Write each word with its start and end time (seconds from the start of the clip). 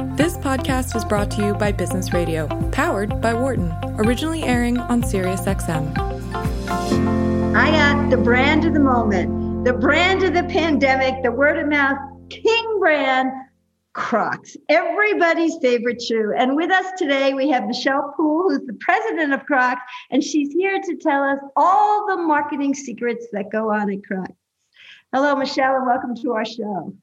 This 0.00 0.38
podcast 0.38 0.94
was 0.94 1.04
brought 1.04 1.30
to 1.32 1.44
you 1.44 1.52
by 1.52 1.72
Business 1.72 2.14
Radio, 2.14 2.46
powered 2.70 3.20
by 3.20 3.34
Wharton, 3.34 3.70
originally 3.98 4.42
airing 4.42 4.78
on 4.78 5.02
SiriusXM. 5.02 5.94
I 7.54 7.70
got 7.70 8.08
the 8.08 8.16
brand 8.16 8.64
of 8.64 8.72
the 8.72 8.80
moment, 8.80 9.66
the 9.66 9.74
brand 9.74 10.22
of 10.22 10.32
the 10.32 10.44
pandemic, 10.44 11.22
the 11.22 11.30
word 11.30 11.58
of 11.58 11.68
mouth 11.68 11.98
king 12.30 12.78
brand, 12.78 13.30
Crocs, 13.92 14.56
everybody's 14.70 15.58
favorite 15.60 16.00
shoe. 16.00 16.32
And 16.34 16.56
with 16.56 16.70
us 16.70 16.86
today, 16.96 17.34
we 17.34 17.50
have 17.50 17.66
Michelle 17.66 18.14
Poole, 18.16 18.48
who's 18.48 18.66
the 18.66 18.78
president 18.80 19.34
of 19.34 19.44
Crocs, 19.44 19.82
and 20.10 20.24
she's 20.24 20.50
here 20.50 20.80
to 20.80 20.96
tell 20.96 21.22
us 21.24 21.38
all 21.56 22.06
the 22.06 22.16
marketing 22.16 22.74
secrets 22.74 23.26
that 23.32 23.52
go 23.52 23.70
on 23.70 23.92
at 23.92 24.02
Crocs. 24.06 24.32
Hello, 25.12 25.36
Michelle, 25.36 25.76
and 25.76 25.86
welcome 25.86 26.16
to 26.22 26.32
our 26.32 26.46
show. 26.46 26.94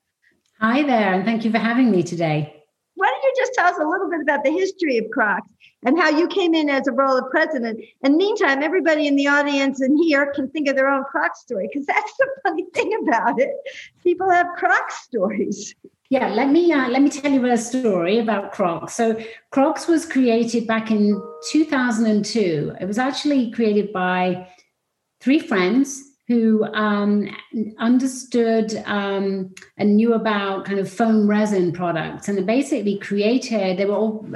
Hi 0.60 0.82
there, 0.82 1.14
and 1.14 1.26
thank 1.26 1.46
you 1.46 1.52
for 1.52 1.60
having 1.60 1.92
me 1.92 2.02
today. 2.02 2.56
Why 2.98 3.08
don't 3.08 3.24
you 3.24 3.34
just 3.38 3.54
tell 3.54 3.68
us 3.68 3.78
a 3.80 3.88
little 3.88 4.10
bit 4.10 4.22
about 4.22 4.44
the 4.44 4.50
history 4.50 4.98
of 4.98 5.06
Crocs 5.12 5.52
and 5.86 6.00
how 6.00 6.10
you 6.10 6.28
came 6.28 6.56
in 6.56 6.68
as 6.68 6.88
a 6.88 6.92
role 6.92 7.16
of 7.16 7.30
president? 7.30 7.80
And 8.04 8.18
meantime, 8.18 8.64
everybody 8.64 9.06
in 9.06 9.16
the 9.16 9.28
audience 9.28 9.80
and 9.82 10.04
here 10.04 10.34
can 10.34 10.50
think 10.50 10.68
of 10.68 10.76
their 10.76 10.90
own 10.90 11.04
Crocs 11.04 11.42
story 11.42 11.70
because 11.72 11.86
that's 11.86 12.12
the 12.18 12.28
funny 12.44 12.66
thing 12.74 12.98
about 13.04 13.40
it. 13.40 13.52
People 14.04 14.30
have 14.32 14.48
Crocs 14.58 15.04
stories. 15.04 15.76
Yeah, 16.10 16.30
let 16.30 16.50
me 16.50 16.72
uh, 16.74 16.88
let 16.90 17.04
me 17.04 17.10
tell 17.10 17.32
you 17.32 17.46
a 17.46 17.58
story 17.58 18.18
about 18.18 18.52
Crocs. 18.52 18.96
So 18.96 19.22
Crocs 19.52 19.88
was 19.88 20.06
created 20.06 20.66
back 20.66 20.90
in 20.90 21.22
2002. 21.52 22.78
It 22.82 22.86
was 22.86 22.98
actually 22.98 23.52
created 23.52 23.94
by 23.94 24.48
three 25.22 25.40
friends 25.40 26.07
who 26.28 26.66
um, 26.74 27.30
understood 27.78 28.84
um, 28.86 29.54
and 29.78 29.96
knew 29.96 30.14
about 30.14 30.66
kind 30.66 30.78
of 30.78 30.92
foam 30.92 31.28
resin 31.28 31.72
products. 31.72 32.28
And 32.28 32.38
they 32.38 32.44
basically 32.44 33.00
created, 33.00 33.78
they 33.78 33.86
were 33.86 33.96
all 33.96 34.28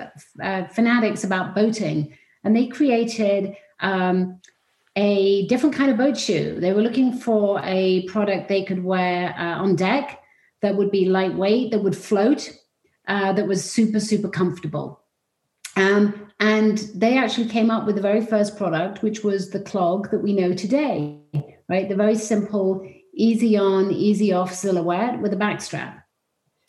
uh, 0.41 0.65
fanatics 0.67 1.25
about 1.25 1.53
boating, 1.53 2.17
and 2.45 2.55
they 2.55 2.67
created 2.67 3.57
um, 3.81 4.39
a 4.95 5.45
different 5.47 5.75
kind 5.75 5.91
of 5.91 5.97
boat 5.97 6.17
shoe. 6.17 6.59
They 6.59 6.71
were 6.71 6.81
looking 6.81 7.11
for 7.11 7.59
a 7.63 8.07
product 8.07 8.47
they 8.47 8.63
could 8.63 8.83
wear 8.83 9.35
uh, 9.37 9.61
on 9.61 9.75
deck 9.75 10.23
that 10.61 10.77
would 10.77 10.91
be 10.91 11.05
lightweight, 11.05 11.71
that 11.71 11.83
would 11.83 11.97
float, 11.97 12.57
uh, 13.07 13.33
that 13.33 13.47
was 13.47 13.69
super, 13.69 13.99
super 13.99 14.29
comfortable. 14.29 15.01
Um, 15.75 16.29
and 16.39 16.77
they 16.95 17.17
actually 17.17 17.49
came 17.49 17.69
up 17.69 17.85
with 17.85 17.95
the 17.95 18.01
very 18.01 18.25
first 18.25 18.57
product, 18.57 19.03
which 19.03 19.23
was 19.23 19.49
the 19.49 19.59
clog 19.59 20.09
that 20.11 20.19
we 20.19 20.33
know 20.33 20.53
today 20.53 21.19
right? 21.71 21.87
The 21.87 21.95
very 21.95 22.17
simple, 22.17 22.85
easy 23.13 23.57
on, 23.57 23.91
easy 23.91 24.33
off 24.33 24.53
silhouette 24.53 25.21
with 25.21 25.33
a 25.33 25.37
backstrap. 25.37 26.03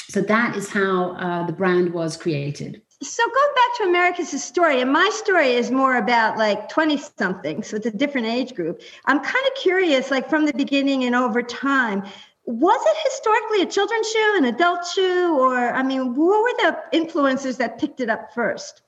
So 0.09 0.21
that 0.23 0.57
is 0.57 0.71
how 0.71 1.17
uh, 1.17 1.45
the 1.45 1.53
brand 1.53 1.93
was 1.93 2.17
created. 2.17 2.81
So 3.03 3.25
going 3.25 3.55
back 3.57 3.79
to 3.79 3.85
Americus's 3.85 4.45
story, 4.45 4.81
and 4.81 4.93
my 4.93 5.11
story 5.13 5.55
is 5.55 5.73
more 5.73 5.97
about 5.97 6.39
like 6.39 6.69
20 6.69 6.97
something, 7.19 7.65
so 7.65 7.77
it's 7.77 7.87
a 7.87 7.91
different 7.91 8.29
age 8.29 8.55
group. 8.55 8.81
I'm 9.07 9.19
kind 9.19 9.45
of 9.49 9.55
curious, 9.61 10.13
like 10.13 10.31
from 10.31 10.47
the 10.47 10.53
beginning 10.53 11.03
and 11.03 11.17
over 11.17 11.43
time, 11.43 12.05
was 12.45 12.81
it 12.87 12.97
historically 13.11 13.63
a 13.63 13.67
children's 13.67 14.09
shoe, 14.09 14.35
an 14.37 14.45
adult 14.45 14.87
shoe, 14.87 15.37
or 15.37 15.75
I 15.75 15.83
mean, 15.83 16.15
who 16.15 16.43
were 16.43 16.57
the 16.59 16.79
influencers 16.93 17.57
that 17.57 17.81
picked 17.81 17.99
it 18.01 18.09
up 18.09 18.33
first? 18.35 18.83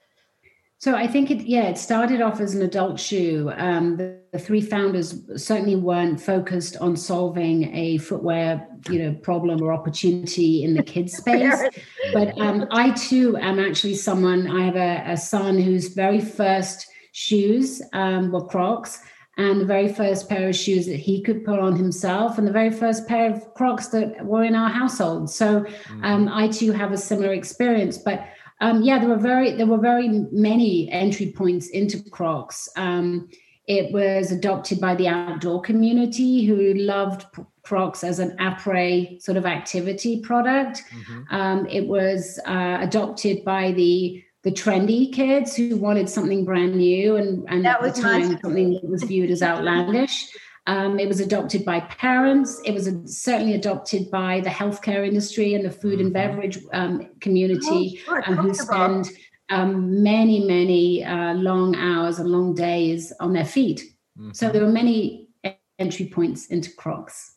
So 0.84 0.94
I 0.94 1.06
think 1.06 1.30
it, 1.30 1.46
yeah, 1.46 1.62
it 1.62 1.78
started 1.78 2.20
off 2.20 2.40
as 2.40 2.54
an 2.54 2.60
adult 2.60 3.00
shoe. 3.00 3.50
Um, 3.56 3.96
the, 3.96 4.20
the, 4.32 4.38
three 4.38 4.60
founders 4.60 5.18
certainly 5.34 5.76
weren't 5.76 6.20
focused 6.20 6.76
on 6.76 6.94
solving 6.94 7.74
a 7.74 7.96
footwear, 7.96 8.68
you 8.90 8.98
know, 8.98 9.14
problem 9.14 9.62
or 9.62 9.72
opportunity 9.72 10.62
in 10.62 10.74
the 10.74 10.82
kids 10.82 11.16
space. 11.16 11.58
but 12.12 12.38
um, 12.38 12.66
I 12.70 12.90
too 12.90 13.34
am 13.38 13.58
actually 13.58 13.94
someone. 13.94 14.46
I 14.46 14.66
have 14.66 14.76
a, 14.76 15.12
a 15.12 15.16
son 15.16 15.58
whose 15.58 15.94
very 15.94 16.20
first 16.20 16.86
shoes 17.12 17.80
um, 17.94 18.30
were 18.30 18.44
Crocs, 18.44 19.00
and 19.38 19.62
the 19.62 19.64
very 19.64 19.90
first 19.90 20.28
pair 20.28 20.50
of 20.50 20.54
shoes 20.54 20.84
that 20.84 20.98
he 21.00 21.22
could 21.22 21.46
put 21.46 21.60
on 21.60 21.76
himself, 21.76 22.36
and 22.36 22.46
the 22.46 22.52
very 22.52 22.70
first 22.70 23.08
pair 23.08 23.32
of 23.32 23.54
Crocs 23.54 23.86
that 23.86 24.26
were 24.26 24.44
in 24.44 24.54
our 24.54 24.68
household. 24.68 25.30
So 25.30 25.64
um, 26.02 26.28
I 26.28 26.48
too 26.48 26.72
have 26.72 26.92
a 26.92 26.98
similar 26.98 27.32
experience, 27.32 27.96
but 27.96 28.22
um, 28.60 28.82
yeah, 28.82 28.98
there 28.98 29.08
were 29.08 29.16
very 29.16 29.52
there 29.52 29.66
were 29.66 29.78
very 29.78 30.08
many 30.30 30.90
entry 30.90 31.32
points 31.32 31.68
into 31.68 32.02
Crocs. 32.10 32.68
Um, 32.76 33.28
it 33.66 33.92
was 33.92 34.30
adopted 34.30 34.80
by 34.80 34.94
the 34.94 35.08
outdoor 35.08 35.62
community 35.62 36.44
who 36.44 36.74
loved 36.74 37.24
Crocs 37.62 38.04
as 38.04 38.18
an 38.18 38.36
après 38.38 39.20
sort 39.22 39.36
of 39.36 39.46
activity 39.46 40.20
product. 40.20 40.82
Mm-hmm. 40.90 41.34
Um, 41.34 41.66
it 41.66 41.86
was 41.86 42.38
uh, 42.46 42.78
adopted 42.80 43.44
by 43.44 43.72
the 43.72 44.22
the 44.42 44.52
trendy 44.52 45.10
kids 45.10 45.56
who 45.56 45.76
wanted 45.78 46.08
something 46.08 46.44
brand 46.44 46.76
new 46.76 47.16
and, 47.16 47.48
and 47.48 47.66
at 47.66 47.80
the 47.80 47.90
time 47.90 48.38
something 48.42 48.74
that 48.74 48.84
was 48.84 49.02
viewed 49.02 49.30
as 49.30 49.42
outlandish. 49.42 50.28
Um, 50.66 50.98
it 50.98 51.08
was 51.08 51.20
adopted 51.20 51.64
by 51.64 51.80
parents. 51.80 52.60
It 52.64 52.72
was 52.72 52.88
certainly 53.04 53.54
adopted 53.54 54.10
by 54.10 54.40
the 54.40 54.50
healthcare 54.50 55.06
industry 55.06 55.54
and 55.54 55.64
the 55.64 55.70
food 55.70 56.00
and 56.00 56.12
mm-hmm. 56.12 56.30
beverage 56.30 56.58
um, 56.72 57.10
community, 57.20 58.00
oh, 58.08 58.22
sure. 58.22 58.24
um, 58.26 58.36
who 58.36 58.54
spend 58.54 59.10
um, 59.50 60.02
many, 60.02 60.46
many 60.46 61.04
uh, 61.04 61.34
long 61.34 61.76
hours 61.76 62.18
and 62.18 62.30
long 62.30 62.54
days 62.54 63.12
on 63.20 63.34
their 63.34 63.44
feet. 63.44 63.82
Mm-hmm. 64.18 64.32
So 64.32 64.48
there 64.48 64.64
were 64.64 64.72
many 64.72 65.28
entry 65.78 66.06
points 66.06 66.46
into 66.46 66.72
Crocs. 66.74 67.33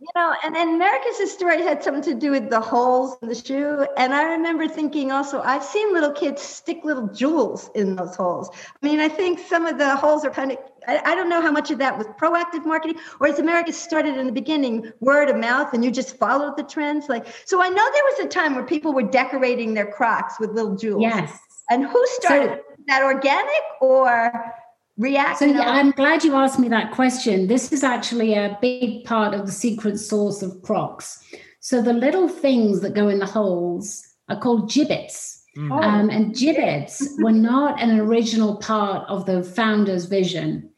You 0.00 0.08
know, 0.16 0.34
and, 0.42 0.56
and 0.56 0.74
Americus's 0.74 1.32
story 1.32 1.62
had 1.62 1.82
something 1.82 2.02
to 2.02 2.14
do 2.14 2.32
with 2.32 2.50
the 2.50 2.60
holes 2.60 3.16
in 3.22 3.28
the 3.28 3.34
shoe. 3.34 3.86
And 3.96 4.12
I 4.12 4.24
remember 4.24 4.66
thinking 4.68 5.12
also, 5.12 5.40
I've 5.40 5.64
seen 5.64 5.94
little 5.94 6.10
kids 6.10 6.42
stick 6.42 6.84
little 6.84 7.06
jewels 7.08 7.70
in 7.74 7.96
those 7.96 8.14
holes. 8.16 8.50
I 8.52 8.86
mean, 8.86 8.98
I 8.98 9.08
think 9.08 9.38
some 9.38 9.66
of 9.66 9.78
the 9.78 9.96
holes 9.96 10.24
are 10.24 10.30
kind 10.30 10.52
of, 10.52 10.58
I, 10.88 10.98
I 10.98 11.14
don't 11.14 11.28
know 11.28 11.40
how 11.40 11.52
much 11.52 11.70
of 11.70 11.78
that 11.78 11.96
was 11.96 12.06
proactive 12.08 12.66
marketing 12.66 12.98
or 13.20 13.28
as 13.28 13.38
Americus 13.38 13.78
started 13.78 14.18
in 14.18 14.26
the 14.26 14.32
beginning, 14.32 14.92
word 15.00 15.30
of 15.30 15.36
mouth, 15.36 15.72
and 15.72 15.84
you 15.84 15.90
just 15.90 16.18
followed 16.18 16.56
the 16.56 16.64
trends. 16.64 17.08
Like, 17.08 17.26
so 17.46 17.62
I 17.62 17.68
know 17.68 17.90
there 17.92 18.04
was 18.04 18.26
a 18.26 18.28
time 18.28 18.56
where 18.56 18.64
people 18.64 18.92
were 18.92 19.04
decorating 19.04 19.74
their 19.74 19.90
Crocs 19.90 20.40
with 20.40 20.50
little 20.50 20.76
jewels. 20.76 21.02
Yes. 21.02 21.38
And 21.70 21.84
who 21.86 22.06
started 22.08 22.50
so, 22.50 22.74
that 22.88 23.02
organic 23.04 23.62
or 23.80 24.54
react. 24.98 25.38
So 25.38 25.46
yeah, 25.46 25.70
I'm 25.70 25.90
glad 25.90 26.24
you 26.24 26.34
asked 26.34 26.58
me 26.58 26.68
that 26.68 26.92
question. 26.92 27.46
This 27.46 27.72
is 27.72 27.82
actually 27.82 28.34
a 28.34 28.58
big 28.60 29.04
part 29.04 29.34
of 29.34 29.46
the 29.46 29.52
secret 29.52 29.98
sauce 29.98 30.42
of 30.42 30.62
Crocs. 30.62 31.22
So 31.60 31.80
the 31.80 31.92
little 31.92 32.28
things 32.28 32.80
that 32.82 32.94
go 32.94 33.08
in 33.08 33.18
the 33.18 33.26
holes 33.26 34.06
are 34.28 34.38
called 34.38 34.70
Jibbitz. 34.70 35.40
Mm. 35.56 35.82
Um, 35.82 36.10
and 36.10 36.34
Jibbitz 36.34 37.02
were 37.22 37.32
not 37.32 37.80
an 37.80 37.98
original 37.98 38.56
part 38.56 39.08
of 39.08 39.26
the 39.26 39.42
founder's 39.42 40.06
vision. 40.06 40.70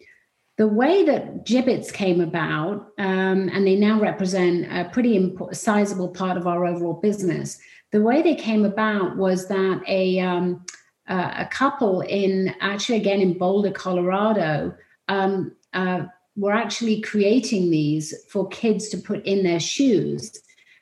The 0.59 0.69
way 0.69 1.05
that 1.05 1.45
Jibbitz 1.45 1.93
came 1.93 2.21
about, 2.21 2.93
um, 2.99 3.51
and 3.53 3.67
they 3.67 3.77
now 3.77 4.01
represent 4.01 4.67
a 4.71 4.89
pretty 4.91 5.17
important, 5.17 5.59
sizable 5.59 6.09
part 6.09 6.39
of 6.39 6.47
our 6.47 6.65
overall 6.65 6.95
business, 6.95 7.59
the 7.93 8.01
way 8.01 8.23
they 8.23 8.35
came 8.35 8.65
about 8.65 9.17
was 9.17 9.49
that 9.49 9.83
a 9.87 10.19
um, 10.21 10.65
uh, 11.09 11.35
a 11.39 11.47
couple 11.47 12.01
in 12.03 12.55
actually 12.61 12.99
again 12.99 13.21
in 13.21 13.39
Boulder, 13.39 13.71
Colorado, 13.71 14.75
um, 15.09 15.53
uh, 15.73 16.05
were 16.37 16.53
actually 16.53 17.01
creating 17.01 17.71
these 17.71 18.15
for 18.29 18.49
kids 18.49 18.89
to 18.91 18.99
put 18.99 19.25
in 19.25 19.43
their 19.43 19.61
shoes. 19.61 20.41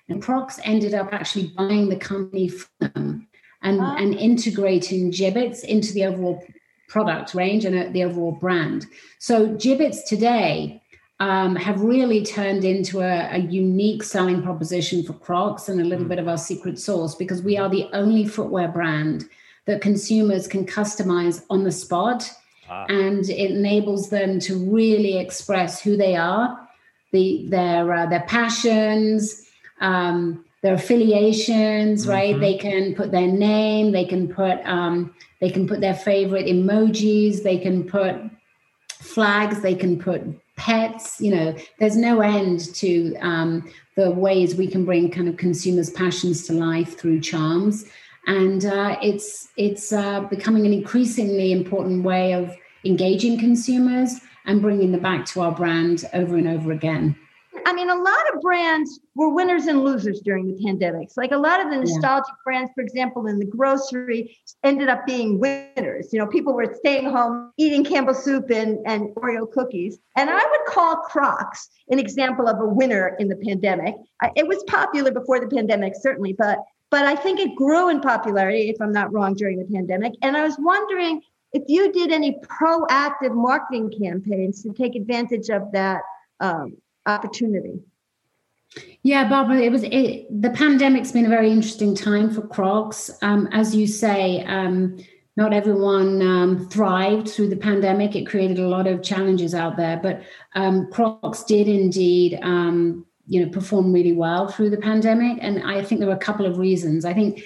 And 0.08 0.22
Crocs 0.22 0.60
ended 0.64 0.94
up 0.94 1.12
actually 1.12 1.48
buying 1.56 1.88
the 1.88 1.96
company 1.96 2.48
from 2.48 2.70
them 2.80 3.28
and, 3.62 3.80
oh. 3.80 3.96
and 3.96 4.14
integrating 4.14 5.10
Jibbitz 5.10 5.64
into 5.64 5.92
the 5.92 6.04
overall 6.06 6.44
product 6.88 7.34
range 7.34 7.64
and 7.64 7.76
uh, 7.76 7.90
the 7.92 8.04
overall 8.04 8.32
brand. 8.32 8.86
So 9.18 9.48
Jibbitz 9.48 10.06
today 10.06 10.82
um, 11.20 11.56
have 11.56 11.80
really 11.80 12.24
turned 12.24 12.64
into 12.64 13.00
a, 13.00 13.28
a, 13.32 13.38
unique 13.38 14.02
selling 14.02 14.42
proposition 14.42 15.04
for 15.04 15.12
Crocs 15.12 15.68
and 15.68 15.80
a 15.80 15.84
little 15.84 16.04
mm. 16.04 16.08
bit 16.08 16.18
of 16.18 16.28
our 16.28 16.36
secret 16.36 16.78
sauce 16.78 17.14
because 17.14 17.40
we 17.40 17.56
are 17.56 17.68
the 17.68 17.88
only 17.92 18.26
footwear 18.26 18.68
brand 18.68 19.24
that 19.66 19.80
consumers 19.80 20.46
can 20.46 20.66
customize 20.66 21.44
on 21.50 21.64
the 21.64 21.72
spot. 21.72 22.30
Ah. 22.68 22.86
And 22.88 23.28
it 23.28 23.50
enables 23.50 24.10
them 24.10 24.40
to 24.40 24.56
really 24.56 25.18
express 25.18 25.82
who 25.82 25.96
they 25.96 26.16
are, 26.16 26.68
the, 27.12 27.46
their, 27.48 27.92
uh, 27.92 28.06
their 28.06 28.24
passions, 28.26 29.48
um, 29.80 30.44
their 30.64 30.74
affiliations, 30.74 32.02
mm-hmm. 32.02 32.10
right? 32.10 32.40
They 32.40 32.56
can 32.56 32.94
put 32.94 33.12
their 33.12 33.28
name, 33.28 33.92
they 33.92 34.06
can 34.06 34.26
put 34.26 34.64
um, 34.64 35.14
they 35.40 35.50
can 35.50 35.68
put 35.68 35.82
their 35.82 35.94
favorite 35.94 36.46
emojis, 36.46 37.42
they 37.42 37.58
can 37.58 37.84
put 37.84 38.16
flags, 38.88 39.60
they 39.60 39.74
can 39.74 39.98
put 39.98 40.22
pets. 40.56 41.20
You 41.20 41.34
know, 41.34 41.56
there's 41.78 41.98
no 41.98 42.22
end 42.22 42.74
to 42.76 43.14
um, 43.16 43.70
the 43.94 44.10
ways 44.10 44.54
we 44.54 44.66
can 44.66 44.86
bring 44.86 45.10
kind 45.10 45.28
of 45.28 45.36
consumers' 45.36 45.90
passions 45.90 46.46
to 46.46 46.54
life 46.54 46.98
through 46.98 47.20
charms 47.20 47.84
and 48.26 48.64
uh, 48.64 48.96
it's 49.02 49.48
it's 49.56 49.92
uh, 49.92 50.20
becoming 50.22 50.66
an 50.66 50.72
increasingly 50.72 51.52
important 51.52 52.04
way 52.04 52.32
of 52.32 52.54
engaging 52.84 53.38
consumers 53.38 54.20
and 54.46 54.60
bringing 54.60 54.92
them 54.92 55.00
back 55.00 55.24
to 55.26 55.40
our 55.40 55.52
brand 55.52 56.04
over 56.12 56.36
and 56.36 56.48
over 56.48 56.72
again. 56.72 57.16
I 57.66 57.72
mean, 57.72 57.88
a 57.88 57.94
lot 57.94 58.34
of 58.34 58.40
brands 58.40 59.00
were 59.14 59.30
winners 59.30 59.66
and 59.66 59.82
losers 59.82 60.20
during 60.20 60.46
the 60.46 60.62
pandemics. 60.62 61.16
Like 61.16 61.32
a 61.32 61.38
lot 61.38 61.60
of 61.60 61.70
the 61.70 61.76
nostalgic 61.76 62.26
yeah. 62.28 62.42
brands, 62.44 62.70
for 62.74 62.82
example, 62.82 63.26
in 63.26 63.38
the 63.38 63.46
grocery, 63.46 64.36
ended 64.64 64.88
up 64.88 65.06
being 65.06 65.38
winners. 65.38 66.12
You 66.12 66.18
know, 66.18 66.26
people 66.26 66.52
were 66.52 66.74
staying 66.74 67.08
home, 67.08 67.52
eating 67.56 67.84
Campbell 67.84 68.14
soup 68.14 68.50
and, 68.50 68.78
and 68.86 69.14
Oreo 69.14 69.50
cookies. 69.50 69.98
And 70.16 70.28
I 70.30 70.34
would 70.34 70.66
call 70.66 70.96
Crocs 70.96 71.68
an 71.88 71.98
example 71.98 72.48
of 72.48 72.60
a 72.60 72.66
winner 72.66 73.16
in 73.18 73.28
the 73.28 73.36
pandemic. 73.36 73.94
It 74.36 74.46
was 74.46 74.62
popular 74.66 75.10
before 75.10 75.40
the 75.40 75.48
pandemic, 75.48 75.94
certainly, 75.96 76.34
but 76.36 76.58
but 76.94 77.06
I 77.06 77.16
think 77.16 77.40
it 77.40 77.56
grew 77.56 77.88
in 77.88 78.00
popularity, 78.00 78.70
if 78.70 78.80
I'm 78.80 78.92
not 78.92 79.12
wrong, 79.12 79.34
during 79.34 79.58
the 79.58 79.64
pandemic. 79.64 80.12
And 80.22 80.36
I 80.36 80.44
was 80.44 80.54
wondering 80.60 81.22
if 81.52 81.64
you 81.66 81.90
did 81.90 82.12
any 82.12 82.38
proactive 82.60 83.34
marketing 83.34 83.92
campaigns 84.00 84.62
to 84.62 84.72
take 84.72 84.94
advantage 84.94 85.48
of 85.48 85.72
that 85.72 86.02
um, 86.38 86.76
opportunity. 87.04 87.80
Yeah, 89.02 89.28
Barbara, 89.28 89.56
it 89.62 89.72
was 89.72 89.82
it, 89.82 90.40
the 90.40 90.50
pandemic's 90.50 91.10
been 91.10 91.26
a 91.26 91.28
very 91.28 91.50
interesting 91.50 91.96
time 91.96 92.30
for 92.30 92.42
Crocs. 92.42 93.10
Um, 93.22 93.48
as 93.50 93.74
you 93.74 93.88
say, 93.88 94.44
um, 94.44 94.96
not 95.36 95.52
everyone 95.52 96.22
um, 96.22 96.68
thrived 96.68 97.28
through 97.28 97.48
the 97.48 97.56
pandemic. 97.56 98.14
It 98.14 98.28
created 98.28 98.60
a 98.60 98.68
lot 98.68 98.86
of 98.86 99.02
challenges 99.02 99.52
out 99.52 99.76
there, 99.76 99.98
but 100.00 100.22
um, 100.54 100.88
Crocs 100.92 101.42
did 101.42 101.66
indeed, 101.66 102.38
um, 102.40 103.04
you 103.26 103.44
know, 103.44 103.50
perform 103.50 103.92
really 103.92 104.12
well 104.12 104.48
through 104.48 104.70
the 104.70 104.76
pandemic. 104.76 105.38
And 105.40 105.62
I 105.62 105.82
think 105.82 106.00
there 106.00 106.08
were 106.08 106.14
a 106.14 106.18
couple 106.18 106.46
of 106.46 106.58
reasons. 106.58 107.04
I 107.04 107.14
think 107.14 107.42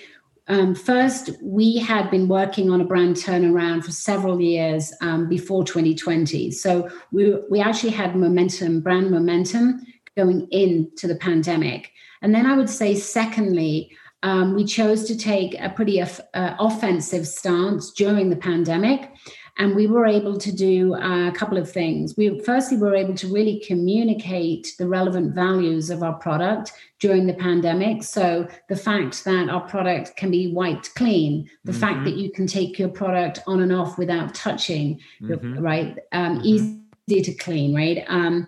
um, 0.49 0.75
first, 0.75 1.31
we 1.43 1.77
had 1.77 2.11
been 2.11 2.27
working 2.27 2.71
on 2.71 2.81
a 2.81 2.85
brand 2.85 3.17
turnaround 3.17 3.85
for 3.85 3.93
several 3.93 4.41
years 4.41 4.93
um, 5.03 5.29
before 5.29 5.63
2020. 5.63 6.51
So 6.53 6.89
we, 7.13 7.37
we 7.51 7.61
actually 7.61 7.91
had 7.91 8.17
momentum, 8.17 8.81
brand 8.81 9.11
momentum 9.11 9.87
going 10.17 10.49
into 10.51 11.07
the 11.07 11.17
pandemic. 11.17 11.93
And 12.23 12.35
then 12.35 12.47
I 12.47 12.57
would 12.57 12.71
say, 12.71 12.95
secondly, 12.95 13.91
um, 14.23 14.55
we 14.55 14.65
chose 14.65 15.05
to 15.05 15.17
take 15.17 15.55
a 15.61 15.69
pretty 15.69 16.01
uh, 16.01 16.07
offensive 16.35 17.29
stance 17.29 17.93
during 17.93 18.31
the 18.31 18.37
pandemic 18.37 19.13
and 19.59 19.75
we 19.75 19.87
were 19.87 20.07
able 20.07 20.39
to 20.39 20.53
do 20.53 20.95
a 20.95 21.33
couple 21.35 21.59
of 21.59 21.71
things. 21.71 22.17
We 22.17 22.39
firstly 22.41 22.77
were 22.77 22.95
able 22.95 23.15
to 23.15 23.33
really 23.33 23.63
communicate 23.67 24.75
the 24.79 24.89
relevant 24.89 25.35
values 25.35 25.91
of 25.91 26.03
our 26.03 26.15
product 26.15 26.73
during 27.01 27.27
the 27.27 27.35
pandemic. 27.35 28.05
So 28.05 28.47
the 28.69 28.77
fact 28.77 29.25
that 29.25 29.49
our 29.49 29.61
product 29.61 30.17
can 30.17 30.31
be 30.31 30.53
wiped 30.53 30.95
clean, 30.95 31.51
the 31.65 31.73
mm-hmm. 31.73 31.81
fact 31.81 32.05
that 32.05 32.17
you 32.17 32.31
can 32.31 32.47
take 32.47 32.79
your 32.79 32.89
product 32.89 33.41
on 33.47 33.61
and 33.61 33.73
off 33.73 33.99
without 33.99 34.35
touching, 34.35 35.01
mm-hmm. 35.21 35.59
right? 35.59 35.99
Um, 36.13 36.39
mm-hmm. 36.39 36.47
Easy 37.09 37.23
to 37.23 37.35
clean, 37.35 37.75
right? 37.75 38.05
Um, 38.09 38.47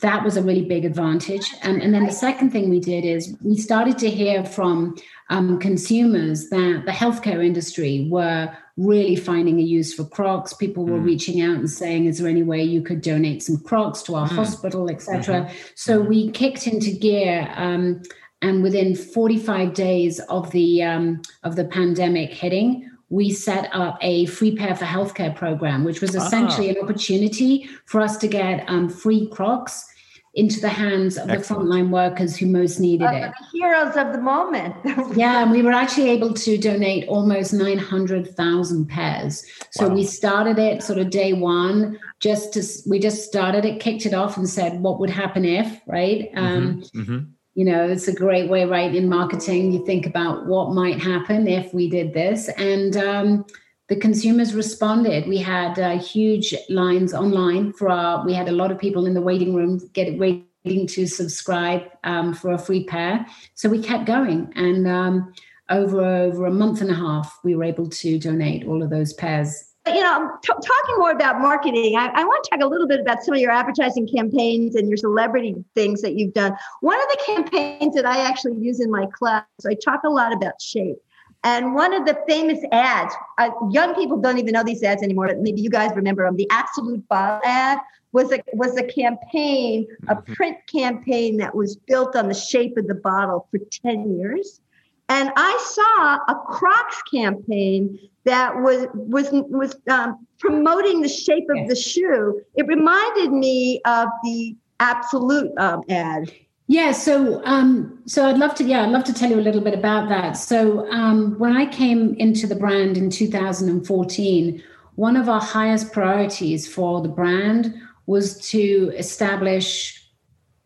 that 0.00 0.24
was 0.24 0.36
a 0.36 0.42
really 0.42 0.64
big 0.64 0.84
advantage. 0.84 1.54
And, 1.62 1.82
and 1.82 1.92
then 1.92 2.06
the 2.06 2.12
second 2.12 2.50
thing 2.50 2.70
we 2.70 2.80
did 2.80 3.04
is 3.04 3.36
we 3.42 3.56
started 3.56 3.98
to 3.98 4.10
hear 4.10 4.44
from 4.44 4.96
um, 5.30 5.58
consumers 5.58 6.48
that 6.50 6.82
the 6.86 6.92
healthcare 6.92 7.44
industry 7.44 8.06
were 8.10 8.54
really 8.76 9.16
finding 9.16 9.58
a 9.58 9.62
use 9.62 9.92
for 9.92 10.04
Crocs. 10.04 10.54
People 10.54 10.86
were 10.86 10.98
mm. 10.98 11.04
reaching 11.04 11.42
out 11.42 11.56
and 11.56 11.68
saying, 11.68 12.06
"Is 12.06 12.18
there 12.18 12.28
any 12.28 12.42
way 12.42 12.62
you 12.62 12.80
could 12.80 13.00
donate 13.00 13.42
some 13.42 13.58
Crocs 13.58 14.02
to 14.02 14.14
our 14.14 14.28
mm. 14.28 14.36
hospital, 14.36 14.88
etc." 14.88 15.42
Mm-hmm. 15.42 15.56
So 15.74 16.00
we 16.00 16.30
kicked 16.30 16.66
into 16.66 16.90
gear. 16.90 17.52
Um, 17.56 18.02
and 18.40 18.62
within 18.62 18.94
45 18.94 19.74
days 19.74 20.20
of 20.20 20.52
the 20.52 20.82
um, 20.84 21.22
of 21.42 21.56
the 21.56 21.64
pandemic 21.64 22.30
hitting, 22.30 22.88
we 23.10 23.32
set 23.32 23.70
up 23.72 23.98
a 24.00 24.26
free 24.26 24.54
pair 24.54 24.74
for 24.74 24.84
healthcare 24.84 25.34
program, 25.34 25.84
which 25.84 26.00
was 26.00 26.14
essentially 26.14 26.68
ah. 26.68 26.72
an 26.72 26.84
opportunity 26.84 27.68
for 27.86 28.00
us 28.00 28.16
to 28.18 28.28
get 28.28 28.68
um, 28.68 28.88
free 28.88 29.26
Crocs 29.28 29.86
into 30.34 30.60
the 30.60 30.68
hands 30.68 31.16
of 31.16 31.30
Excellent. 31.30 31.68
the 31.68 31.74
frontline 31.74 31.88
workers 31.90 32.36
who 32.36 32.46
most 32.46 32.78
needed 32.78 33.06
uh, 33.06 33.12
it. 33.12 33.32
The 33.40 33.58
heroes 33.58 33.96
of 33.96 34.12
the 34.12 34.20
moment. 34.20 34.74
yeah, 35.16 35.42
and 35.42 35.50
we 35.50 35.62
were 35.62 35.72
actually 35.72 36.10
able 36.10 36.34
to 36.34 36.58
donate 36.58 37.08
almost 37.08 37.52
900,000 37.52 38.86
pairs. 38.86 39.44
So 39.70 39.88
wow. 39.88 39.94
we 39.94 40.04
started 40.04 40.58
it 40.58 40.82
sort 40.82 40.98
of 40.98 41.10
day 41.10 41.32
one, 41.32 41.98
just 42.20 42.52
to, 42.52 42.62
we 42.88 43.00
just 43.00 43.26
started 43.26 43.64
it, 43.64 43.80
kicked 43.80 44.06
it 44.06 44.14
off 44.14 44.36
and 44.36 44.48
said, 44.48 44.80
what 44.80 45.00
would 45.00 45.10
happen 45.10 45.44
if, 45.44 45.80
right? 45.86 46.32
Mm-hmm. 46.32 46.38
Um, 46.38 46.82
mm-hmm. 46.94 47.18
You 47.58 47.64
know, 47.64 47.88
it's 47.88 48.06
a 48.06 48.14
great 48.14 48.48
way, 48.48 48.64
right? 48.66 48.94
In 48.94 49.08
marketing, 49.08 49.72
you 49.72 49.84
think 49.84 50.06
about 50.06 50.46
what 50.46 50.70
might 50.70 51.00
happen 51.02 51.48
if 51.48 51.74
we 51.74 51.90
did 51.90 52.14
this. 52.14 52.48
And, 52.50 52.96
um, 52.96 53.44
the 53.88 53.96
consumers 53.96 54.54
responded. 54.54 55.26
We 55.26 55.38
had 55.38 55.76
uh, 55.76 55.98
huge 55.98 56.54
lines 56.68 57.12
online 57.12 57.72
for 57.72 57.88
our. 57.88 58.24
We 58.24 58.32
had 58.32 58.48
a 58.48 58.52
lot 58.52 58.70
of 58.70 58.78
people 58.78 59.06
in 59.06 59.14
the 59.14 59.22
waiting 59.22 59.54
room 59.54 59.80
get 59.92 60.16
waiting 60.18 60.86
to 60.86 61.06
subscribe 61.06 61.82
um, 62.04 62.32
for 62.32 62.52
a 62.52 62.58
free 62.58 62.84
pair. 62.84 63.26
So 63.54 63.68
we 63.68 63.82
kept 63.82 64.04
going, 64.04 64.52
and 64.54 64.86
um, 64.86 65.32
over 65.68 66.04
over 66.04 66.46
a 66.46 66.52
month 66.52 66.80
and 66.80 66.90
a 66.90 66.94
half, 66.94 67.40
we 67.42 67.56
were 67.56 67.64
able 67.64 67.88
to 67.88 68.18
donate 68.18 68.66
all 68.66 68.82
of 68.82 68.90
those 68.90 69.14
pairs. 69.14 69.67
You 69.94 70.02
know, 70.02 70.30
t- 70.42 70.52
talking 70.52 70.96
more 70.98 71.10
about 71.10 71.40
marketing, 71.40 71.96
I, 71.96 72.08
I 72.14 72.24
want 72.24 72.44
to 72.44 72.50
talk 72.50 72.60
a 72.60 72.66
little 72.66 72.86
bit 72.86 73.00
about 73.00 73.22
some 73.22 73.34
of 73.34 73.40
your 73.40 73.50
advertising 73.50 74.08
campaigns 74.08 74.74
and 74.74 74.88
your 74.88 74.96
celebrity 74.96 75.54
things 75.74 76.02
that 76.02 76.14
you've 76.14 76.34
done. 76.34 76.56
One 76.80 77.00
of 77.00 77.06
the 77.08 77.18
campaigns 77.26 77.94
that 77.94 78.06
I 78.06 78.18
actually 78.18 78.56
use 78.56 78.80
in 78.80 78.90
my 78.90 79.06
class, 79.06 79.44
I 79.66 79.74
talk 79.74 80.02
a 80.04 80.10
lot 80.10 80.32
about 80.32 80.60
shape 80.60 80.98
and 81.44 81.74
one 81.74 81.94
of 81.94 82.04
the 82.04 82.18
famous 82.26 82.58
ads, 82.72 83.14
uh, 83.38 83.50
young 83.70 83.94
people 83.94 84.16
don't 84.20 84.38
even 84.38 84.52
know 84.52 84.64
these 84.64 84.82
ads 84.82 85.02
anymore, 85.02 85.28
but 85.28 85.38
maybe 85.38 85.60
you 85.60 85.70
guys 85.70 85.94
remember 85.94 86.24
them. 86.24 86.36
The 86.36 86.48
Absolut 86.50 87.06
Bottle 87.08 87.40
ad 87.44 87.78
was 88.12 88.32
a 88.32 88.40
was 88.54 88.76
a 88.76 88.82
campaign, 88.82 89.86
a 90.08 90.16
mm-hmm. 90.16 90.32
print 90.32 90.56
campaign 90.66 91.36
that 91.36 91.54
was 91.54 91.76
built 91.76 92.16
on 92.16 92.28
the 92.28 92.34
shape 92.34 92.76
of 92.76 92.88
the 92.88 92.94
bottle 92.94 93.46
for 93.50 93.58
10 93.58 94.18
years. 94.18 94.60
And 95.08 95.30
I 95.36 95.56
saw 95.70 96.34
a 96.34 96.44
Crocs 96.46 97.02
campaign 97.10 97.98
that 98.28 98.60
was 98.60 98.86
was 98.94 99.28
was 99.32 99.74
um, 99.90 100.26
promoting 100.38 101.00
the 101.00 101.08
shape 101.08 101.46
of 101.56 101.68
the 101.68 101.76
shoe. 101.76 102.40
It 102.54 102.66
reminded 102.66 103.32
me 103.32 103.80
of 103.84 104.08
the 104.22 104.56
Absolut 104.80 105.50
um, 105.58 105.82
ad. 105.90 106.30
Yeah, 106.68 106.92
so 106.92 107.42
um, 107.44 108.00
so 108.06 108.28
I'd 108.28 108.38
love 108.38 108.54
to 108.56 108.64
yeah 108.64 108.84
I'd 108.84 108.90
love 108.90 109.04
to 109.04 109.14
tell 109.14 109.30
you 109.30 109.40
a 109.40 109.46
little 109.48 109.60
bit 109.60 109.74
about 109.74 110.08
that. 110.10 110.32
So 110.32 110.88
um, 110.90 111.36
when 111.38 111.56
I 111.56 111.66
came 111.66 112.14
into 112.14 112.46
the 112.46 112.54
brand 112.54 112.96
in 112.96 113.10
2014, 113.10 114.62
one 114.94 115.16
of 115.16 115.28
our 115.28 115.40
highest 115.40 115.92
priorities 115.92 116.72
for 116.72 117.00
the 117.00 117.08
brand 117.08 117.74
was 118.06 118.38
to 118.50 118.92
establish 118.96 120.04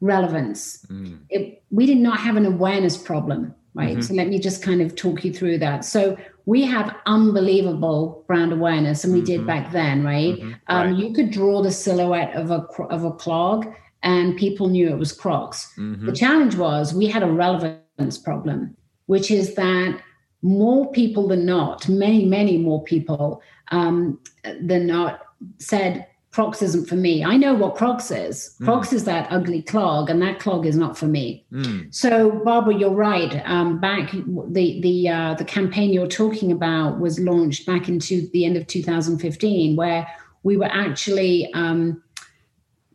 relevance. 0.00 0.84
Mm. 0.90 1.20
It, 1.30 1.62
we 1.70 1.86
did 1.86 1.98
not 1.98 2.18
have 2.18 2.36
an 2.36 2.44
awareness 2.44 2.96
problem, 2.96 3.54
right? 3.74 3.92
Mm-hmm. 3.92 4.00
So 4.00 4.14
let 4.14 4.28
me 4.28 4.38
just 4.38 4.62
kind 4.62 4.82
of 4.82 4.94
talk 4.94 5.24
you 5.24 5.32
through 5.32 5.58
that. 5.58 5.84
So 5.84 6.16
we 6.44 6.62
have 6.64 6.96
unbelievable 7.06 8.24
brand 8.26 8.52
awareness, 8.52 9.04
and 9.04 9.12
we 9.12 9.20
mm-hmm. 9.20 9.26
did 9.26 9.46
back 9.46 9.72
then, 9.72 10.04
right? 10.04 10.38
Mm-hmm. 10.38 10.52
Um, 10.68 10.86
right? 10.88 10.96
You 10.96 11.12
could 11.12 11.30
draw 11.30 11.62
the 11.62 11.70
silhouette 11.70 12.34
of 12.34 12.50
a 12.50 12.66
of 12.90 13.04
a 13.04 13.12
clog 13.12 13.66
and 14.02 14.36
people 14.36 14.68
knew 14.68 14.88
it 14.88 14.98
was 14.98 15.12
Crocs. 15.12 15.72
Mm-hmm. 15.78 16.06
The 16.06 16.12
challenge 16.12 16.56
was 16.56 16.92
we 16.92 17.06
had 17.06 17.22
a 17.22 17.30
relevance 17.30 18.18
problem, 18.18 18.76
which 19.06 19.30
is 19.30 19.54
that 19.54 20.00
more 20.42 20.90
people 20.90 21.28
than 21.28 21.46
not, 21.46 21.88
many, 21.88 22.24
many 22.24 22.58
more 22.58 22.82
people 22.82 23.40
um, 23.70 24.18
than 24.60 24.86
not 24.86 25.20
said, 25.58 26.06
Crocs 26.32 26.62
isn't 26.62 26.88
for 26.88 26.96
me. 26.96 27.22
I 27.22 27.36
know 27.36 27.52
what 27.52 27.74
Crocs 27.74 28.10
is. 28.10 28.56
Mm. 28.58 28.64
Crocs 28.64 28.92
is 28.94 29.04
that 29.04 29.30
ugly 29.30 29.60
clog, 29.60 30.08
and 30.08 30.20
that 30.22 30.40
clog 30.40 30.64
is 30.64 30.76
not 30.76 30.96
for 30.96 31.06
me. 31.06 31.44
Mm. 31.52 31.94
So, 31.94 32.30
Barbara, 32.42 32.74
you're 32.74 32.90
right. 32.90 33.42
Um, 33.44 33.78
back 33.78 34.12
the 34.12 34.80
the 34.80 35.08
uh, 35.10 35.34
the 35.34 35.44
campaign 35.44 35.92
you're 35.92 36.06
talking 36.06 36.50
about 36.50 36.98
was 36.98 37.20
launched 37.20 37.66
back 37.66 37.86
into 37.86 38.28
the 38.32 38.46
end 38.46 38.56
of 38.56 38.66
2015, 38.66 39.76
where 39.76 40.08
we 40.42 40.56
were 40.56 40.70
actually 40.72 41.52
um, 41.52 42.02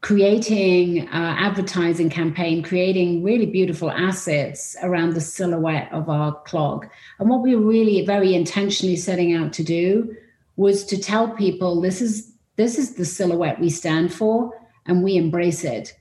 creating 0.01 1.07
uh, 1.09 1.35
advertising 1.37 2.09
campaign 2.09 2.61
creating 2.61 3.23
really 3.23 3.47
beautiful 3.47 3.89
assets 3.89 4.75
around 4.83 5.13
the 5.13 5.21
silhouette 5.21 5.91
of 5.91 6.07
our 6.07 6.33
clog 6.41 6.87
and 7.19 7.29
what 7.29 7.41
we 7.41 7.55
were 7.55 7.65
really 7.65 8.05
very 8.05 8.35
intentionally 8.35 8.95
setting 8.95 9.33
out 9.33 9.51
to 9.51 9.63
do 9.63 10.15
was 10.55 10.85
to 10.85 10.97
tell 10.97 11.29
people 11.29 11.81
this 11.81 11.99
is 11.99 12.31
this 12.57 12.77
is 12.77 12.95
the 12.95 13.05
silhouette 13.05 13.59
we 13.59 13.69
stand 13.69 14.13
for 14.13 14.51
and 14.85 15.03
we 15.03 15.15
embrace 15.15 15.63
it 15.63 15.93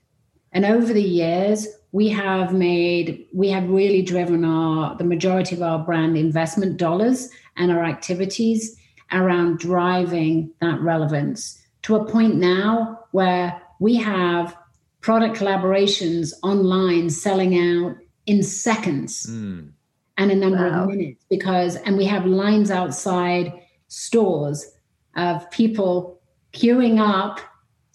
and 0.53 0.65
over 0.65 0.93
the 0.93 1.03
years 1.03 1.69
we 1.93 2.09
have 2.09 2.53
made 2.53 3.27
we 3.33 3.49
have 3.49 3.69
really 3.71 4.03
driven 4.03 4.45
our 4.45 4.97
the 4.97 5.05
majority 5.05 5.55
of 5.55 5.63
our 5.63 5.79
brand 5.79 6.17
investment 6.17 6.77
dollars 6.77 7.31
and 7.57 7.71
our 7.71 7.85
activities 7.85 8.77
around 9.13 9.59
driving 9.59 10.51
that 10.61 10.81
relevance 10.81 11.63
to 11.83 11.95
a 11.97 12.05
point 12.05 12.35
now 12.37 12.99
where 13.13 13.63
we 13.79 13.95
have 13.97 14.57
product 15.01 15.37
collaborations 15.37 16.33
online 16.43 17.09
selling 17.09 17.57
out 17.57 17.97
in 18.27 18.43
seconds 18.43 19.27
mm. 19.31 19.71
and 20.19 20.31
a 20.31 20.35
number 20.35 20.69
wow. 20.69 20.83
of 20.83 20.89
minutes 20.89 21.25
because 21.31 21.77
and 21.77 21.97
we 21.97 22.05
have 22.05 22.27
lines 22.27 22.71
outside 22.71 23.53
stores 23.89 24.67
of 25.17 25.49
people 25.51 26.21
queuing 26.61 26.99
up 26.99 27.41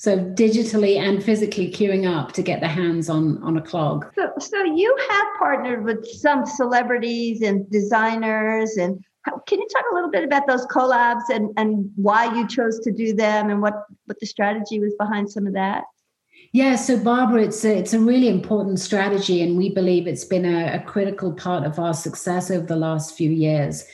So 0.01 0.17
digitally 0.17 0.97
and 0.97 1.23
physically 1.23 1.69
queuing 1.69 2.09
up 2.11 2.31
to 2.31 2.41
get 2.41 2.59
their 2.59 2.75
hands 2.81 3.07
on 3.07 3.37
on 3.43 3.55
a 3.55 3.61
clog. 3.61 3.97
So, 4.15 4.31
so 4.39 4.57
you 4.63 4.91
have 5.09 5.27
partnered 5.37 5.83
with 5.83 6.03
some 6.07 6.43
celebrities 6.43 7.43
and 7.43 7.69
designers, 7.69 8.77
and 8.77 8.91
how, 9.25 9.33
can 9.47 9.59
you 9.59 9.67
talk 9.75 9.85
a 9.91 9.93
little 9.93 10.09
bit 10.09 10.23
about 10.23 10.47
those 10.47 10.65
collabs 10.75 11.29
and 11.29 11.45
and 11.55 11.91
why 11.97 12.33
you 12.35 12.47
chose 12.47 12.79
to 12.79 12.91
do 12.91 13.13
them 13.13 13.51
and 13.51 13.61
what 13.61 13.75
what 14.07 14.17
the 14.19 14.25
strategy 14.25 14.79
was 14.79 14.95
behind 14.97 15.29
some 15.29 15.45
of 15.45 15.53
that? 15.53 15.83
Yeah, 16.51 16.75
so 16.77 16.97
Barbara, 17.01 17.43
it's 17.43 17.63
a, 17.63 17.77
it's 17.77 17.93
a 17.93 17.99
really 17.99 18.27
important 18.27 18.79
strategy, 18.79 19.43
and 19.43 19.55
we 19.55 19.69
believe 19.69 20.07
it's 20.07 20.25
been 20.25 20.45
a, 20.45 20.77
a 20.77 20.79
critical 20.79 21.31
part 21.31 21.63
of 21.63 21.77
our 21.77 21.93
success 21.93 22.49
over 22.49 22.65
the 22.65 22.75
last 22.75 23.15
few 23.15 23.29
years. 23.29 23.85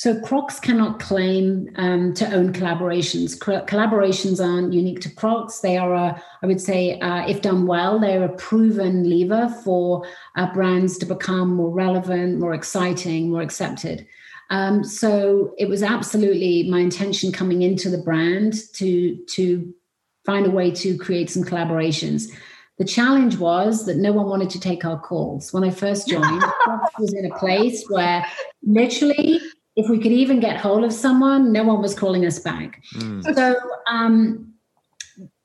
So 0.00 0.18
Crocs 0.18 0.58
cannot 0.58 0.98
claim 0.98 1.68
um, 1.76 2.14
to 2.14 2.26
own 2.32 2.54
collaborations. 2.54 3.36
collaborations 3.36 4.42
aren't 4.42 4.72
unique 4.72 5.00
to 5.00 5.14
Crocs. 5.14 5.60
They 5.60 5.76
are, 5.76 5.92
a, 5.92 6.22
I 6.42 6.46
would 6.46 6.62
say, 6.62 6.98
uh, 7.00 7.26
if 7.28 7.42
done 7.42 7.66
well, 7.66 7.98
they're 8.00 8.24
a 8.24 8.34
proven 8.34 9.10
lever 9.10 9.54
for 9.62 10.06
uh, 10.36 10.50
brands 10.54 10.96
to 10.98 11.04
become 11.04 11.54
more 11.54 11.68
relevant, 11.68 12.38
more 12.38 12.54
exciting, 12.54 13.28
more 13.28 13.42
accepted. 13.42 14.06
Um, 14.48 14.84
so 14.84 15.54
it 15.58 15.68
was 15.68 15.82
absolutely 15.82 16.70
my 16.70 16.78
intention 16.78 17.30
coming 17.30 17.60
into 17.60 17.90
the 17.90 17.98
brand 17.98 18.54
to 18.76 19.22
to 19.34 19.74
find 20.24 20.46
a 20.46 20.50
way 20.50 20.70
to 20.70 20.96
create 20.96 21.28
some 21.28 21.44
collaborations. 21.44 22.30
The 22.78 22.86
challenge 22.86 23.36
was 23.36 23.84
that 23.84 23.98
no 23.98 24.12
one 24.12 24.30
wanted 24.30 24.48
to 24.48 24.60
take 24.60 24.86
our 24.86 24.98
calls. 24.98 25.52
When 25.52 25.62
I 25.62 25.68
first 25.68 26.08
joined, 26.08 26.40
Crocs 26.62 26.98
was 26.98 27.12
in 27.12 27.30
a 27.30 27.38
place 27.38 27.84
where 27.90 28.24
literally 28.62 29.42
if 29.80 29.88
we 29.88 29.98
could 29.98 30.12
even 30.12 30.40
get 30.40 30.58
hold 30.58 30.84
of 30.84 30.92
someone, 30.92 31.52
no 31.52 31.64
one 31.64 31.80
was 31.80 31.94
calling 31.94 32.26
us 32.26 32.38
back. 32.38 32.82
Mm. 32.94 33.34
So 33.34 33.56
um, 33.88 34.52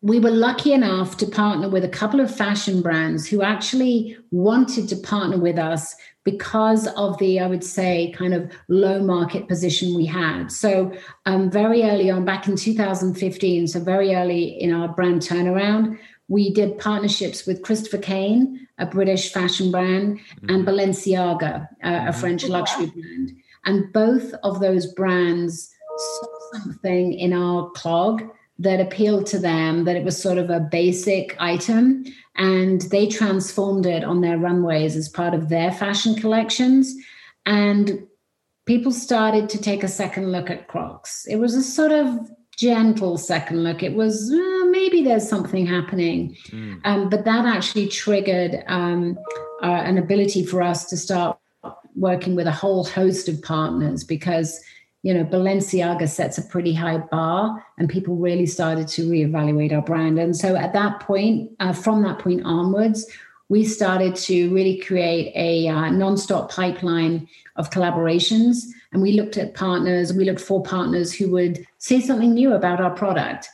we 0.01 0.19
were 0.19 0.31
lucky 0.31 0.73
enough 0.73 1.17
to 1.17 1.25
partner 1.25 1.69
with 1.69 1.83
a 1.83 1.89
couple 1.89 2.19
of 2.19 2.35
fashion 2.35 2.81
brands 2.81 3.27
who 3.27 3.41
actually 3.41 4.17
wanted 4.31 4.87
to 4.89 4.95
partner 4.97 5.37
with 5.37 5.57
us 5.57 5.95
because 6.23 6.87
of 6.95 7.17
the, 7.19 7.39
I 7.39 7.47
would 7.47 7.63
say, 7.63 8.13
kind 8.17 8.33
of 8.33 8.51
low 8.67 9.01
market 9.01 9.47
position 9.47 9.95
we 9.95 10.05
had. 10.05 10.51
So, 10.51 10.91
um, 11.25 11.49
very 11.49 11.83
early 11.83 12.09
on, 12.09 12.25
back 12.25 12.47
in 12.47 12.55
2015, 12.55 13.67
so 13.67 13.79
very 13.79 14.15
early 14.15 14.43
in 14.61 14.73
our 14.73 14.87
brand 14.87 15.21
turnaround, 15.21 15.97
we 16.27 16.51
did 16.51 16.77
partnerships 16.79 17.45
with 17.45 17.61
Christopher 17.61 17.99
Kane, 17.99 18.67
a 18.79 18.85
British 18.85 19.31
fashion 19.31 19.71
brand, 19.71 20.17
mm-hmm. 20.17 20.49
and 20.49 20.67
Balenciaga, 20.67 21.67
a, 21.83 21.87
a 21.87 21.91
mm-hmm. 21.91 22.19
French 22.19 22.47
luxury 22.47 22.87
brand. 22.87 23.31
And 23.65 23.91
both 23.91 24.33
of 24.43 24.59
those 24.59 24.85
brands 24.93 25.71
saw 25.97 26.27
something 26.53 27.13
in 27.13 27.33
our 27.33 27.69
clog 27.71 28.23
that 28.59 28.79
appealed 28.79 29.25
to 29.27 29.39
them, 29.39 29.83
that 29.83 29.97
it 29.97 30.05
was 30.05 30.21
sort 30.21 30.37
of 30.37 30.49
a 30.49 30.59
basic 30.59 31.35
item. 31.39 32.05
And 32.35 32.81
they 32.83 33.07
transformed 33.07 33.85
it 33.85 34.03
on 34.03 34.21
their 34.21 34.37
runways 34.37 34.95
as 34.95 35.09
part 35.09 35.33
of 35.33 35.49
their 35.49 35.71
fashion 35.71 36.15
collections. 36.15 36.95
And 37.45 38.07
people 38.65 38.91
started 38.91 39.49
to 39.49 39.57
take 39.57 39.83
a 39.83 39.87
second 39.87 40.31
look 40.31 40.49
at 40.49 40.67
Crocs. 40.67 41.25
It 41.27 41.37
was 41.37 41.55
a 41.55 41.63
sort 41.63 41.91
of 41.91 42.31
gentle 42.57 43.17
second 43.17 43.63
look. 43.63 43.83
It 43.83 43.93
was 43.93 44.31
uh, 44.31 44.65
maybe 44.69 45.01
there's 45.01 45.27
something 45.27 45.65
happening. 45.65 46.37
Mm. 46.49 46.81
Um, 46.85 47.09
but 47.09 47.25
that 47.25 47.45
actually 47.45 47.87
triggered 47.87 48.63
um, 48.67 49.17
uh, 49.61 49.67
an 49.67 49.97
ability 49.97 50.45
for 50.45 50.61
us 50.61 50.85
to 50.85 50.97
start 50.97 51.37
working 51.95 52.35
with 52.35 52.47
a 52.47 52.51
whole 52.51 52.83
host 52.83 53.29
of 53.29 53.41
partners 53.41 54.03
because 54.03 54.59
you 55.03 55.13
know 55.13 55.23
balenciaga 55.23 56.07
sets 56.07 56.37
a 56.37 56.43
pretty 56.43 56.73
high 56.73 56.97
bar 56.97 57.63
and 57.77 57.89
people 57.89 58.15
really 58.15 58.45
started 58.45 58.87
to 58.87 59.09
reevaluate 59.09 59.73
our 59.73 59.81
brand. 59.81 60.19
And 60.19 60.35
so 60.35 60.55
at 60.55 60.73
that 60.73 60.99
point 60.99 61.51
uh, 61.59 61.73
from 61.73 62.03
that 62.03 62.19
point 62.19 62.43
onwards 62.43 63.05
we 63.47 63.63
started 63.63 64.15
to 64.15 64.51
really 64.53 64.77
create 64.79 65.31
a 65.35 65.67
uh, 65.67 65.91
non-stop 65.91 66.51
pipeline 66.51 67.27
of 67.57 67.69
collaborations. 67.69 68.63
And 68.91 69.03
we 69.03 69.11
looked 69.11 69.37
at 69.37 69.53
partners 69.53 70.13
we 70.13 70.25
looked 70.25 70.41
for 70.41 70.63
partners 70.63 71.13
who 71.13 71.29
would 71.31 71.65
say 71.77 72.01
something 72.01 72.33
new 72.33 72.53
about 72.53 72.81
our 72.81 72.91
product. 72.91 73.47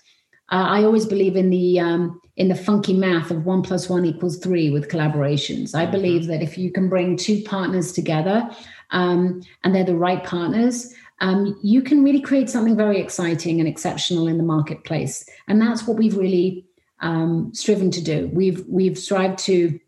Uh, 0.51 0.67
i 0.67 0.83
always 0.83 1.05
believe 1.05 1.35
in 1.35 1.49
the 1.49 1.79
um, 1.79 2.21
in 2.41 2.47
the 2.47 2.55
funky 2.55 2.93
math 2.93 3.29
of 3.29 3.45
one 3.45 3.61
plus 3.61 3.87
one 3.87 4.03
equals 4.03 4.39
three 4.39 4.71
with 4.71 4.89
collaborations. 4.89 5.75
I 5.75 5.83
mm-hmm. 5.83 5.91
believe 5.91 6.25
that 6.25 6.41
if 6.41 6.57
you 6.57 6.71
can 6.71 6.89
bring 6.89 7.15
two 7.15 7.43
partners 7.43 7.91
together 7.91 8.49
um, 8.89 9.43
and 9.63 9.75
they're 9.75 9.83
the 9.83 9.95
right 9.95 10.23
partners, 10.23 10.91
um, 11.19 11.55
you 11.61 11.83
can 11.83 12.03
really 12.03 12.19
create 12.19 12.49
something 12.49 12.75
very 12.75 12.99
exciting 12.99 13.59
and 13.59 13.69
exceptional 13.69 14.27
in 14.27 14.39
the 14.39 14.43
marketplace. 14.43 15.23
And 15.47 15.61
that's 15.61 15.85
what 15.85 15.97
we've 15.97 16.17
really 16.17 16.65
um, 17.01 17.53
striven 17.53 17.91
to 17.91 18.01
do. 18.01 18.31
We've 18.33 18.65
we've 18.67 18.97
strived 18.97 19.37
to 19.45 19.79